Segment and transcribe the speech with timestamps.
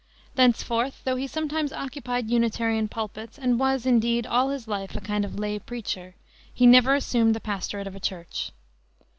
[0.33, 5.23] Thenceforth, though he sometimes occupied Unitarian pulpits, and was, indeed, all his life a kind
[5.23, 6.15] of "lay preacher,"
[6.51, 8.51] he never assumed the pastorate of a church.